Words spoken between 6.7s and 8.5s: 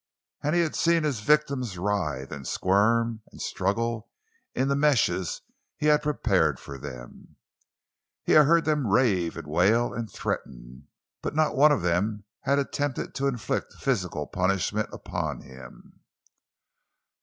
them. He had